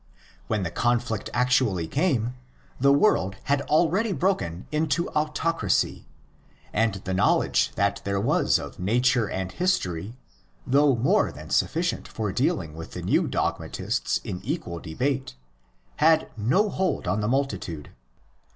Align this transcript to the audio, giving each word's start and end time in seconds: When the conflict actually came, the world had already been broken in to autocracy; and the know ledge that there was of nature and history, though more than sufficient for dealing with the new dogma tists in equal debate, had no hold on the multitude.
When 0.47 0.63
the 0.63 0.71
conflict 0.71 1.29
actually 1.31 1.87
came, 1.87 2.33
the 2.79 2.91
world 2.91 3.35
had 3.43 3.61
already 3.61 4.09
been 4.13 4.17
broken 4.17 4.67
in 4.71 4.87
to 4.87 5.09
autocracy; 5.09 6.07
and 6.73 6.95
the 6.95 7.13
know 7.13 7.37
ledge 7.37 7.71
that 7.75 8.01
there 8.03 8.19
was 8.19 8.57
of 8.57 8.79
nature 8.79 9.29
and 9.29 9.51
history, 9.51 10.17
though 10.65 10.95
more 10.95 11.31
than 11.31 11.51
sufficient 11.51 12.07
for 12.07 12.31
dealing 12.31 12.73
with 12.73 12.93
the 12.93 13.03
new 13.03 13.27
dogma 13.27 13.69
tists 13.69 14.19
in 14.25 14.41
equal 14.43 14.79
debate, 14.79 15.35
had 15.97 16.31
no 16.35 16.67
hold 16.71 17.07
on 17.07 17.21
the 17.21 17.27
multitude. 17.27 17.91